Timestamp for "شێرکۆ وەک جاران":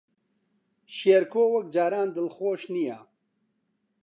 0.95-2.07